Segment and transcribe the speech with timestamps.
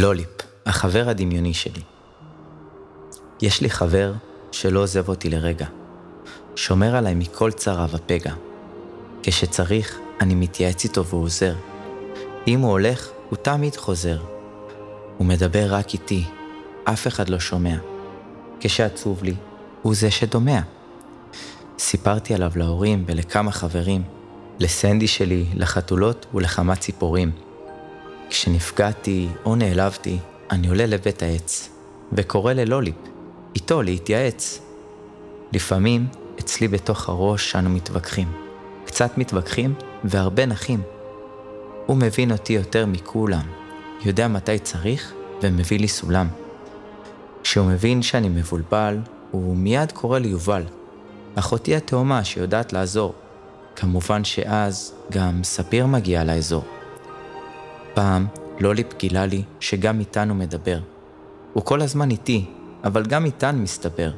[0.00, 1.80] לוליפ, החבר הדמיוני שלי.
[3.42, 4.12] יש לי חבר
[4.52, 5.66] שלא עוזב אותי לרגע.
[6.56, 8.32] שומר עליי מכל צרה ופגע.
[9.22, 11.54] כשצריך, אני מתייעץ איתו והוא עוזר.
[12.46, 14.18] אם הוא הולך, הוא תמיד חוזר.
[15.16, 16.24] הוא מדבר רק איתי,
[16.84, 17.76] אף אחד לא שומע.
[18.60, 19.34] כשעצוב לי,
[19.82, 20.60] הוא זה שדומע.
[21.78, 24.02] סיפרתי עליו להורים ולכמה חברים,
[24.58, 27.47] לסנדי שלי, לחתולות ולכמה ציפורים.
[28.30, 30.18] כשנפגעתי או נעלבתי,
[30.50, 31.68] אני עולה לבית העץ,
[32.12, 32.94] וקורא ללוליפ,
[33.54, 34.60] איתו להתייעץ.
[35.52, 36.06] לפעמים,
[36.40, 38.32] אצלי בתוך הראש אנו מתווכחים.
[38.84, 40.82] קצת מתווכחים והרבה נחים.
[41.86, 43.46] הוא מבין אותי יותר מכולם,
[44.04, 46.28] יודע מתי צריך ומביא לי סולם.
[47.42, 48.98] כשהוא מבין שאני מבולבל,
[49.30, 50.62] הוא מיד קורא לי יובל,
[51.34, 53.14] אחותי התאומה שיודעת לעזור.
[53.76, 56.77] כמובן שאז גם ספיר מגיע לאזור.
[57.98, 58.26] פעם
[58.60, 60.78] לוליפ גילה לי שגם איתן הוא מדבר.
[61.52, 62.44] הוא כל הזמן איתי,
[62.84, 64.10] אבל גם איתן מסתבר.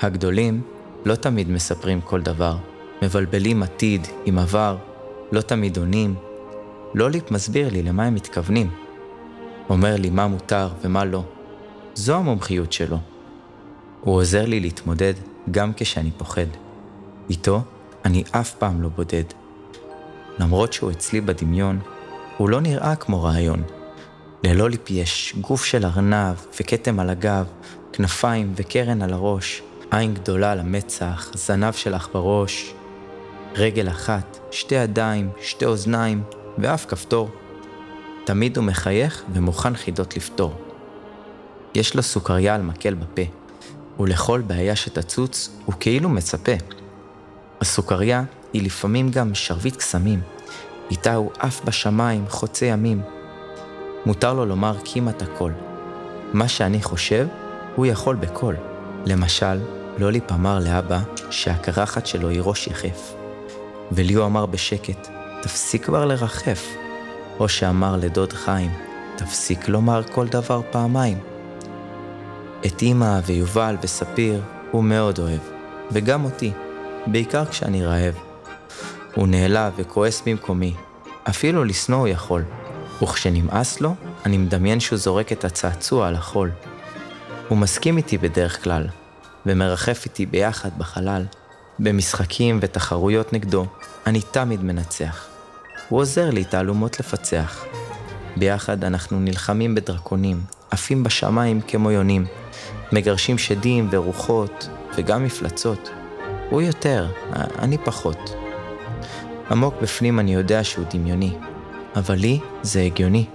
[0.00, 0.62] הגדולים
[1.04, 2.56] לא תמיד מספרים כל דבר,
[3.02, 4.76] מבלבלים עתיד עם עבר,
[5.32, 6.14] לא תמיד עונים.
[6.94, 8.70] לוליפ מסביר לי למה הם מתכוונים.
[9.68, 11.24] אומר לי מה מותר ומה לא.
[11.94, 12.98] זו המומחיות שלו.
[14.00, 15.14] הוא עוזר לי להתמודד
[15.50, 16.46] גם כשאני פוחד.
[17.30, 17.62] איתו
[18.04, 19.24] אני אף פעם לא בודד.
[20.38, 21.78] למרות שהוא אצלי בדמיון,
[22.36, 23.62] הוא לא נראה כמו רעיון.
[24.44, 27.46] ללוליפ יש גוף של ארנב וכתם על הגב,
[27.92, 32.74] כנפיים וקרן על הראש, עין גדולה על המצח, זנב שלך בראש,
[33.54, 36.22] רגל אחת, שתי ידיים, שתי אוזניים
[36.58, 37.30] ואף כפתור.
[38.24, 40.54] תמיד הוא מחייך ומוכן חידות לפתור.
[41.74, 43.22] יש לו סוכריה על מקל בפה,
[44.00, 46.52] ולכל בעיה שתצוץ הוא כאילו מצפה.
[47.60, 50.20] הסוכריה היא לפעמים גם שרביט קסמים,
[50.92, 53.02] איתה הוא עף בשמיים חוצה ימים.
[54.06, 55.52] מותר לו לומר כמעט הכל.
[56.32, 57.26] מה שאני חושב,
[57.76, 58.54] הוא יכול בכל.
[59.06, 59.60] למשל,
[59.98, 60.98] לוליפ אמר לאבא
[61.30, 63.14] שהקרחת שלו היא ראש יחף.
[63.92, 65.08] ולי הוא אמר בשקט,
[65.42, 66.66] תפסיק כבר לרחף.
[67.40, 68.70] או שאמר לדוד חיים,
[69.16, 71.18] תפסיק לומר כל דבר פעמיים.
[72.66, 75.40] את אמא ויובל וספיר הוא מאוד אוהב,
[75.92, 76.52] וגם אותי,
[77.06, 78.31] בעיקר כשאני רעב.
[79.14, 80.74] הוא נעלב וכועס במקומי,
[81.28, 82.44] אפילו לשנוא הוא יכול,
[83.02, 83.94] וכשנמאס לו,
[84.26, 86.50] אני מדמיין שהוא זורק את הצעצוע על החול.
[87.48, 88.86] הוא מסכים איתי בדרך כלל,
[89.46, 91.24] ומרחף איתי ביחד בחלל.
[91.78, 93.66] במשחקים ותחרויות נגדו,
[94.06, 95.26] אני תמיד מנצח.
[95.88, 97.64] הוא עוזר לי תעלומות לפצח.
[98.36, 100.40] ביחד אנחנו נלחמים בדרקונים,
[100.70, 102.26] עפים בשמיים כמו יונים,
[102.92, 105.90] מגרשים שדים ורוחות, וגם מפלצות.
[106.50, 107.06] הוא יותר,
[107.58, 108.41] אני פחות.
[109.50, 111.36] עמוק בפנים אני יודע שהוא דמיוני,
[111.96, 113.26] אבל לי זה הגיוני.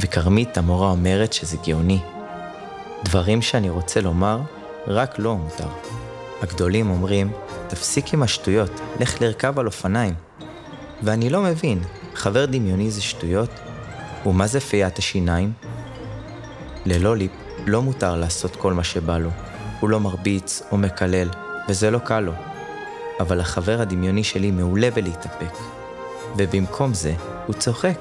[0.00, 1.98] וכרמית המורה אומרת שזה גאוני.
[3.04, 4.40] דברים שאני רוצה לומר,
[4.86, 5.68] רק לא מותר.
[6.42, 7.32] הגדולים אומרים,
[7.68, 8.70] תפסיק עם השטויות,
[9.00, 10.14] לך לרכב על אופניים.
[11.02, 11.80] ואני לא מבין,
[12.14, 13.50] חבר דמיוני זה שטויות?
[14.26, 15.52] ומה זה פיית השיניים?
[16.86, 17.32] ללוליפ
[17.66, 19.30] לא מותר לעשות כל מה שבא לו.
[19.80, 21.28] הוא לא מרביץ או מקלל,
[21.68, 22.32] וזה לא קל לו.
[23.20, 25.52] אבל החבר הדמיוני שלי מעולה בלהתאפק.
[26.36, 27.14] ובמקום זה,
[27.46, 27.98] הוא צוחק.